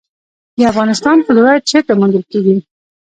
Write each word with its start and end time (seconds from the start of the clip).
د 0.57 0.59
افغانستان 0.71 1.17
فلورایټ 1.25 1.63
چیرته 1.71 1.91
موندل 1.99 2.23
کیږي؟ 2.31 2.57